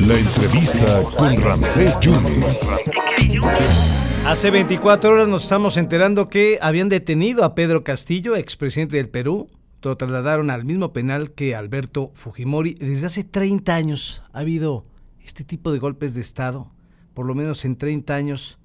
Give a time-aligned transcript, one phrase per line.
[0.00, 2.84] La entrevista con Ramsés Yunes.
[4.26, 9.48] Hace 24 horas nos estamos enterando que habían detenido a Pedro Castillo, expresidente del Perú.
[9.82, 12.74] Lo trasladaron al mismo penal que Alberto Fujimori.
[12.74, 14.84] Desde hace 30 años ha habido
[15.20, 16.70] este tipo de golpes de Estado,
[17.14, 18.58] por lo menos en 30 años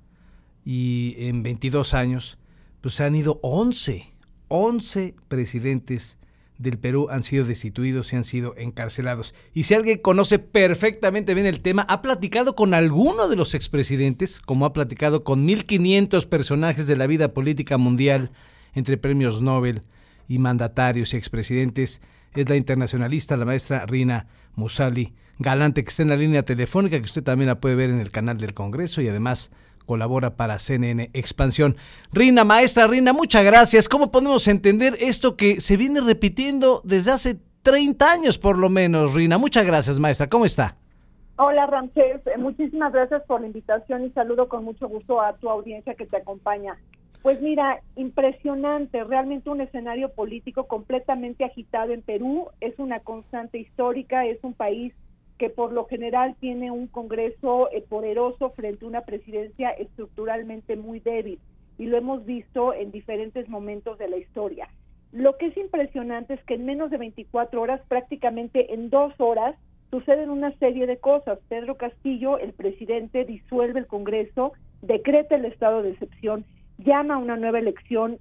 [0.63, 2.39] y en 22 años,
[2.81, 4.13] pues han ido 11,
[4.47, 6.17] 11 presidentes
[6.57, 9.33] del Perú han sido destituidos y han sido encarcelados.
[9.53, 14.39] Y si alguien conoce perfectamente bien el tema, ha platicado con alguno de los expresidentes,
[14.39, 18.31] como ha platicado con 1.500 personajes de la vida política mundial,
[18.73, 19.81] entre premios Nobel
[20.27, 22.01] y mandatarios y expresidentes,
[22.33, 27.05] es la internacionalista, la maestra Rina Musali Galante, que está en la línea telefónica, que
[27.05, 29.51] usted también la puede ver en el canal del Congreso y además
[29.85, 31.75] colabora para CNN Expansión.
[32.11, 33.87] Rina, maestra Rina, muchas gracias.
[33.87, 39.13] ¿Cómo podemos entender esto que se viene repitiendo desde hace 30 años por lo menos,
[39.13, 39.37] Rina?
[39.37, 40.27] Muchas gracias, maestra.
[40.27, 40.77] ¿Cómo está?
[41.37, 42.25] Hola, Ramsés.
[42.27, 46.05] Eh, muchísimas gracias por la invitación y saludo con mucho gusto a tu audiencia que
[46.05, 46.77] te acompaña.
[47.21, 54.25] Pues mira, impresionante, realmente un escenario político completamente agitado en Perú, es una constante histórica,
[54.27, 54.93] es un país
[55.37, 60.99] que por lo general tiene un Congreso eh, poderoso frente a una presidencia estructuralmente muy
[60.99, 61.39] débil
[61.77, 64.69] y lo hemos visto en diferentes momentos de la historia.
[65.11, 69.55] Lo que es impresionante es que en menos de 24 horas, prácticamente en dos horas,
[69.89, 71.39] suceden una serie de cosas.
[71.47, 76.45] Pedro Castillo, el presidente, disuelve el Congreso, decreta el estado de excepción,
[76.77, 78.19] llama a una nueva elección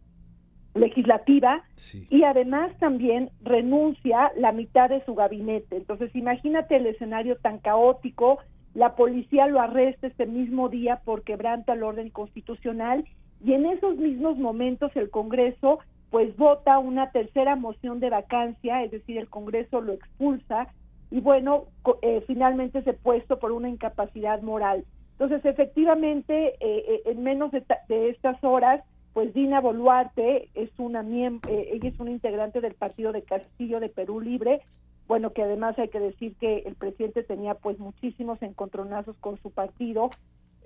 [0.75, 1.63] legislativa
[2.11, 5.77] y además también renuncia la mitad de su gabinete.
[5.77, 8.39] Entonces, imagínate el escenario tan caótico,
[8.75, 13.05] la policía lo arresta este mismo día por quebranta el orden constitucional
[13.45, 15.79] y en esos mismos momentos el Congreso
[16.11, 20.69] pues vota una tercera moción de vacancia, es decir, el Congreso lo expulsa
[21.11, 21.65] y bueno,
[22.03, 24.85] eh, finalmente es puesto por una incapacidad moral.
[25.13, 28.83] Entonces, efectivamente, eh, eh, en menos de, de estas horas,
[29.15, 31.41] pues Dina Boluarte es una eh,
[31.73, 34.61] ella es una integrante del partido de Castillo de Perú Libre,
[35.07, 39.51] bueno que además hay que decir que el presidente tenía pues muchísimos encontronazos con su
[39.51, 40.11] partido.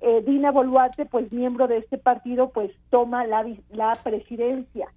[0.00, 4.88] Eh, Dina Boluarte, pues miembro de este partido, pues toma la, la presidencia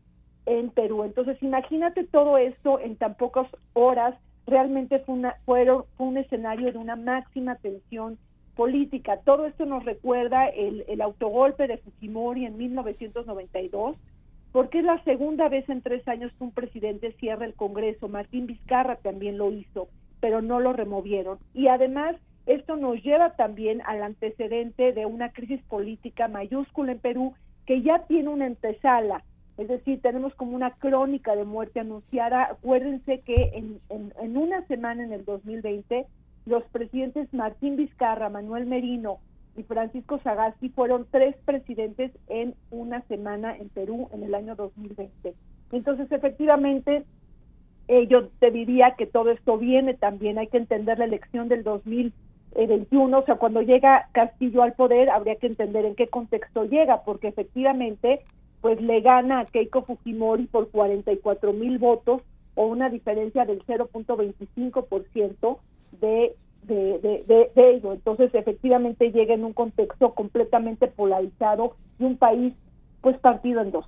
[0.46, 1.04] en Perú.
[1.04, 4.16] Entonces imagínate todo esto en tan pocas horas,
[4.48, 8.18] realmente fue, una, fueron, fue un escenario de una máxima tensión
[8.56, 9.18] política.
[9.24, 13.98] Todo esto nos recuerda el, el autogolpe de Fujimori en 1992,
[14.52, 18.10] porque es la segunda vez en tres años que un presidente cierra el Congreso.
[18.10, 19.88] Martín Vizcarra también lo hizo,
[20.20, 21.40] pero no lo removieron.
[21.54, 27.34] Y además, esto nos lleva también al antecedente de una crisis política mayúscula en Perú
[27.66, 29.24] que ya tiene una antesala.
[29.58, 32.46] Es decir, tenemos como una crónica de muerte anunciada.
[32.46, 36.08] Acuérdense que en, en, en una semana en el 2020
[36.46, 39.20] los presidentes Martín Vizcarra, Manuel Merino
[39.56, 45.34] y Francisco Sagasti fueron tres presidentes en una semana en Perú en el año 2020.
[45.72, 47.04] Entonces, efectivamente,
[47.88, 51.64] eh, yo te diría que todo esto viene también, hay que entender la elección del
[51.64, 57.04] 2021, o sea, cuando llega Castillo al poder, habría que entender en qué contexto llega,
[57.04, 58.22] porque efectivamente,
[58.62, 62.22] pues le gana a Keiko Fujimori por 44 mil votos
[62.56, 65.60] o una diferencia del 0.25%
[66.00, 67.94] de, de, de, de, ello.
[67.94, 72.54] Entonces, efectivamente, llega en un contexto completamente polarizado y un país,
[73.02, 73.86] pues, partido en dos.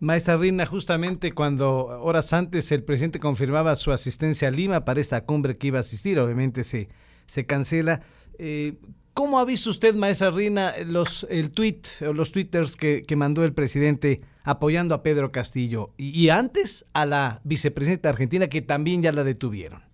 [0.00, 5.24] Maestra Rina, justamente cuando horas antes el presidente confirmaba su asistencia a Lima para esta
[5.24, 6.88] cumbre que iba a asistir, obviamente se,
[7.26, 8.00] se cancela.
[8.38, 8.74] Eh,
[9.12, 13.44] ¿Cómo ha visto usted, maestra Rina, los, el tweet o los twitters que, que mandó
[13.44, 19.02] el presidente apoyando a Pedro Castillo y, y antes a la vicepresidenta argentina que también
[19.02, 19.87] ya la detuvieron?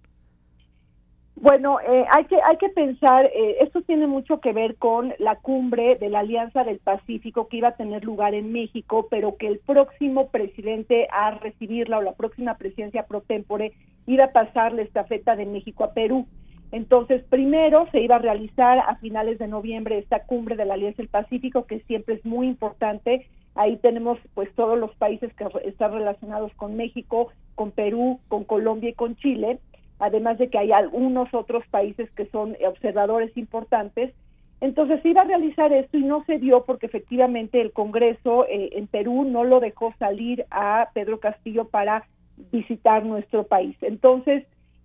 [1.44, 5.36] Bueno, eh, hay que hay que pensar, eh, esto tiene mucho que ver con la
[5.36, 9.48] cumbre de la Alianza del Pacífico que iba a tener lugar en México, pero que
[9.48, 13.74] el próximo presidente a recibirla o la próxima presidencia pro tempore
[14.06, 16.26] iba a pasar la estafeta de México a Perú.
[16.72, 21.02] Entonces, primero se iba a realizar a finales de noviembre esta cumbre de la Alianza
[21.02, 23.26] del Pacífico, que siempre es muy importante.
[23.54, 28.88] Ahí tenemos pues todos los países que están relacionados con México, con Perú, con Colombia
[28.88, 29.58] y con Chile
[29.98, 34.12] además de que hay algunos otros países que son observadores importantes.
[34.60, 38.86] Entonces iba a realizar esto y no se dio porque efectivamente el Congreso eh, en
[38.86, 42.06] Perú no lo dejó salir a Pedro Castillo para
[42.50, 43.76] visitar nuestro país.
[43.82, 44.44] Entonces,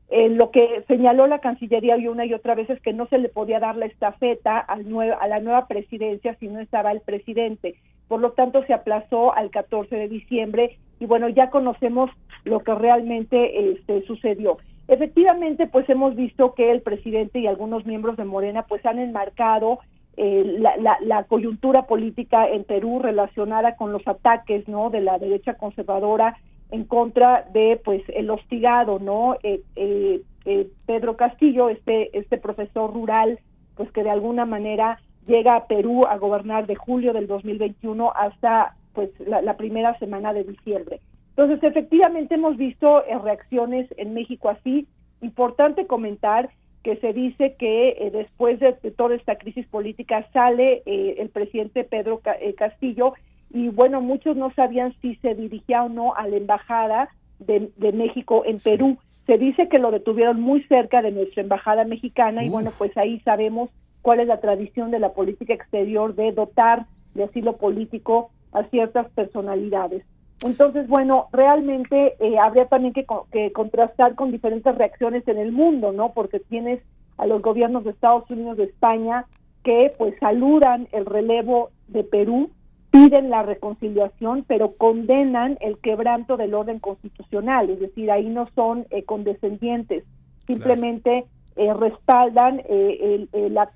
[0.10, 3.20] eh, lo que señaló la Cancillería y una y otra vez es que no se
[3.20, 4.86] le podía dar la estafeta al
[5.20, 7.76] a la nueva presidencia si no estaba el presidente.
[8.08, 12.10] Por lo tanto, se aplazó al 14 de diciembre y bueno, ya conocemos
[12.44, 14.58] lo que realmente este, sucedió.
[14.90, 19.80] Efectivamente, pues hemos visto que el presidente y algunos miembros de Morena pues han enmarcado
[20.18, 24.90] eh, la, coyuntura política en Perú relacionada con los ataques, ¿no?
[24.90, 26.38] De la derecha conservadora
[26.72, 29.38] en contra de, pues, el hostigado, ¿no?
[29.44, 33.40] Eh, eh, Pedro Castillo, este este profesor rural,
[33.76, 38.76] pues que de alguna manera llega a Perú a gobernar de julio del 2021 hasta
[38.94, 41.00] pues la, primera semana de diciembre.
[41.40, 44.90] Entonces, efectivamente hemos visto eh, reacciones en México así.
[45.22, 46.50] Importante comentar
[46.84, 51.86] que se dice que eh, después de, toda esta crisis política sale eh, el presidente
[51.86, 52.20] Pedro
[52.58, 53.14] Castillo
[53.54, 57.08] y bueno, muchos no sabían si se dirigía o no a la embajada
[57.40, 58.98] de, México en Perú.
[59.26, 63.22] Se dice que lo detuvieron muy cerca de nuestra embajada mexicana y bueno, pues ahí
[63.22, 63.70] sabemos
[64.02, 69.10] cuál es la tradición de la política exterior de dotar de asilo político a ciertas
[69.12, 70.04] personalidades.
[70.46, 75.92] Entonces, bueno, realmente eh, habría también que, que, contrastar con diferentes reacciones en el mundo,
[75.92, 76.14] ¿no?
[76.14, 76.82] Porque tienes
[77.18, 79.26] a los gobiernos de Estados Unidos, de España,
[79.64, 82.50] que pues saludan el relevo de Perú,
[82.92, 88.86] piden la reconciliación, pero condenan el quebranto del orden constitucional, es decir, ahí no son
[88.90, 90.06] eh, condescendientes,
[90.48, 91.26] simplemente
[91.56, 93.70] eh, respaldan eh, la,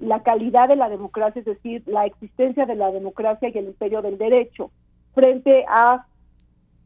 [0.00, 4.02] la calidad de la democracia, es decir, la existencia de la democracia y el imperio
[4.02, 4.70] del derecho,
[5.16, 6.06] frente a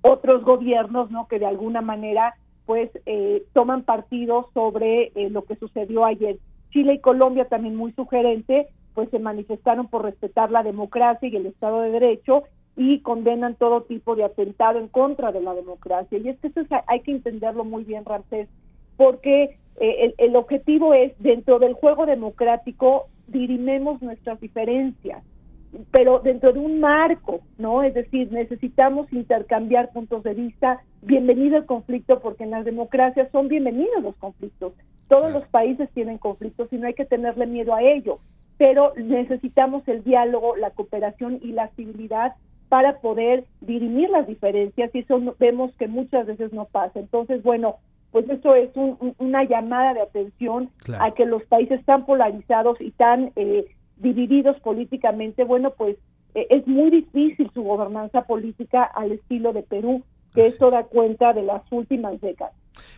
[0.01, 1.29] otros gobiernos, ¿no?
[1.29, 6.39] Que de alguna manera, pues, eh, toman partido sobre lo que sucedió ayer.
[6.71, 11.47] Chile y Colombia también muy sugerente, pues se manifestaron por respetar la democracia y el
[11.47, 12.45] Estado de Derecho
[12.77, 16.19] y condenan todo tipo de atentado en contra de la democracia.
[16.19, 18.49] Y es que eso hay que entenderlo muy bien, Ramsés,
[18.97, 25.23] porque eh, el, objetivo es, dentro del juego democrático, dirimemos nuestras diferencias,
[25.91, 27.83] pero dentro de un marco, ¿no?
[27.83, 30.83] Es decir, necesitamos intercambiar puntos de vista.
[31.03, 34.73] Bienvenido el conflicto, porque en las democracias son bienvenidos los conflictos.
[35.09, 38.19] Todos los países tienen conflictos y no hay que tenerle miedo a ello,
[38.59, 42.35] pero necesitamos el diálogo, la cooperación y la civilidad
[42.69, 47.01] para poder dirimir las diferencias y eso vemos que muchas veces no pasa.
[47.01, 47.77] Entonces, bueno,
[48.13, 48.71] pues eso es
[49.19, 53.67] una llamada de atención a que los países tan polarizados y tan eh,
[54.01, 55.97] divididos políticamente, bueno, pues
[56.35, 60.03] eh, es muy difícil su gobernanza política al estilo de Perú,
[60.35, 62.55] que esto da cuenta de las últimas décadas.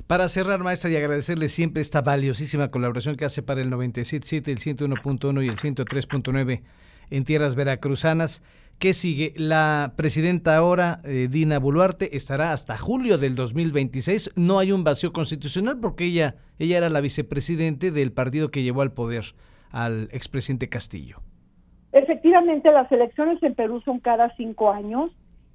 [0.06, 4.58] Para cerrar, maestra, y agradecerle siempre esta valiosísima colaboración que hace para el 97.7, el
[4.58, 6.62] 101.1 y el 103.9
[7.10, 8.42] en tierras veracruzanas.
[8.78, 9.32] ¿Qué sigue?
[9.36, 14.32] La presidenta ahora, eh, Dina Boluarte, estará hasta julio del 2026.
[14.34, 18.82] No hay un vacío constitucional porque ella, ella era la vicepresidente del partido que llevó
[18.82, 19.34] al poder
[19.72, 21.18] al expresidente Castillo.
[21.92, 25.10] Efectivamente, las elecciones en Perú son cada cinco años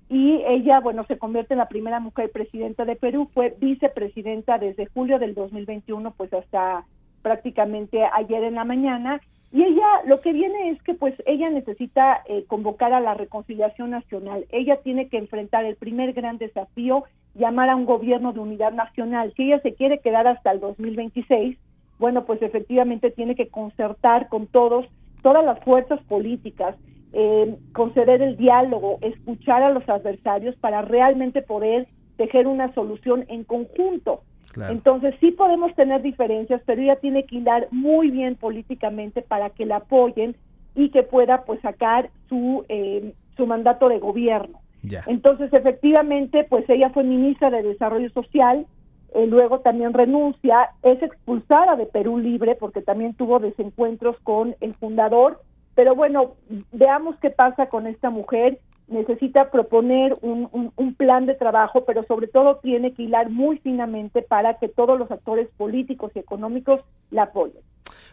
[0.09, 3.29] y ella, bueno, se convierte en la primera mujer presidenta de Perú.
[3.33, 6.85] Fue vicepresidenta desde julio del 2021, pues hasta
[7.21, 9.19] prácticamente ayer en la mañana
[9.51, 13.91] y ella, lo que viene es que pues ella necesita eh, convocar a la reconciliación
[13.91, 14.45] nacional.
[14.49, 19.33] Ella tiene que enfrentar el primer gran desafío, llamar a un gobierno de unidad nacional.
[19.35, 21.57] Si ella se quiere quedar hasta el 2026,
[21.99, 24.85] bueno, pues efectivamente tiene que concertar con todos,
[25.21, 26.75] todas las fuerzas políticas,
[27.13, 33.44] eh, conceder el diálogo, escuchar a los adversarios para realmente poder tejer una solución en
[33.44, 34.21] conjunto.
[34.69, 39.67] Entonces sí podemos tener diferencias, pero ella tiene que hilar muy bien políticamente para que
[39.67, 40.36] la apoyen
[40.74, 44.60] y que pueda pues sacar su eh, su mandato de gobierno.
[45.05, 48.65] Entonces efectivamente pues ella fue ministra de Desarrollo Social,
[49.13, 54.73] eh, luego también renuncia, es expulsada de Perú Libre porque también tuvo desencuentros con el
[54.75, 55.41] fundador,
[55.75, 56.35] pero bueno,
[56.71, 62.57] veamos qué pasa con esta mujer necesita proponer un, plan de trabajo, pero sobre todo
[62.57, 67.61] tiene que hilar muy finamente para que todos los actores políticos y económicos la apoyen.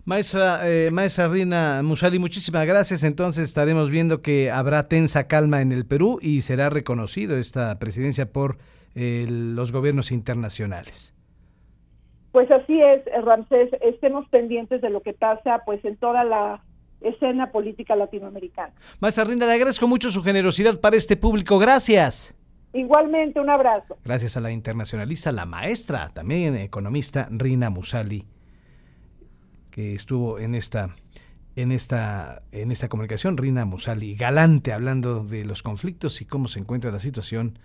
[0.04, 3.04] Maestra, eh, maestra Rina Musali, muchísimas gracias.
[3.04, 8.30] Entonces estaremos viendo que habrá tensa calma en el Perú y será reconocido esta presidencia
[8.30, 8.58] por
[8.94, 11.14] eh, los gobiernos internacionales.
[12.32, 13.70] Pues así es, Ramsés.
[13.80, 16.64] Estemos pendientes de lo que pasa, pues en toda la
[17.00, 18.72] escena política latinoamericana.
[19.00, 21.58] Maestra Rinda, le agradezco mucho su generosidad para este público.
[21.58, 22.34] Gracias.
[22.72, 23.96] Igualmente, un abrazo.
[24.04, 28.26] Gracias a la internacionalista, la maestra, también economista Rina Musali,
[29.70, 30.88] que estuvo en esta,
[31.54, 33.36] en esta, en esta comunicación.
[33.36, 37.60] Rina Musali, galante, hablando de los conflictos y cómo se encuentra la situación,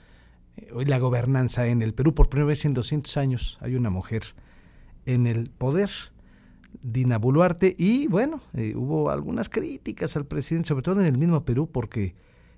[0.74, 2.14] hoy la gobernanza en el Perú.
[2.14, 4.24] Por primera vez en 200 años hay una mujer
[5.06, 5.90] en el poder
[6.82, 11.44] Dina Boluarte y bueno, eh, hubo algunas críticas al presidente, sobre todo en el mismo
[11.44, 12.16] Perú, porque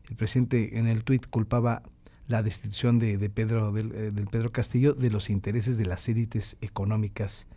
[0.10, 1.84] el presidente en el tuit culpaba
[2.28, 6.58] la destitución de, Pedro, del, eh, del Pedro Castillo de los intereses de las élites
[6.62, 7.48] económicas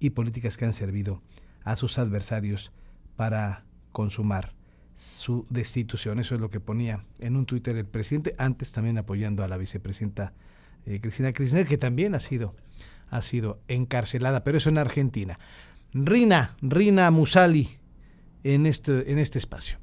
[0.00, 1.22] y políticas que han servido
[1.62, 2.72] a sus adversarios
[3.16, 4.54] para consumar
[4.94, 6.18] su destitución.
[6.18, 9.56] Eso es lo que ponía en un Twitter el presidente, antes también apoyando a la
[9.56, 10.32] vicepresidenta
[10.86, 12.54] eh, Cristina Kirchner, que también ha sido,
[13.08, 15.38] ha sido encarcelada, pero eso en Argentina.
[15.92, 17.78] Rina, Rina Musali,
[18.42, 19.78] en este, en este espacio.